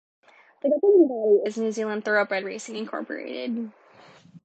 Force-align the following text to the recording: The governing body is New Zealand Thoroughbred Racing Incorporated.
The 0.63 0.69
governing 0.69 1.07
body 1.07 1.47
is 1.47 1.59
New 1.59 1.71
Zealand 1.71 2.03
Thoroughbred 2.05 2.43
Racing 2.43 2.75
Incorporated. 2.75 3.71